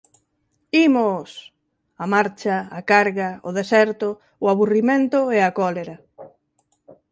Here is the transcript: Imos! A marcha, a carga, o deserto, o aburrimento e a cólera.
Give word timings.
Imos! 0.87 1.29
A 2.03 2.05
marcha, 2.13 2.55
a 2.79 2.81
carga, 2.91 3.29
o 3.47 3.49
deserto, 3.59 4.09
o 4.43 4.45
aburrimento 4.53 5.19
e 5.35 5.39
a 5.47 5.53
cólera. 5.59 5.95